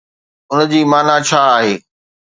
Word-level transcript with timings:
ان 0.53 0.61
جي 0.71 0.79
معنيٰ 0.91 1.17
ڇا 1.27 1.41
آهي؟ 1.57 1.73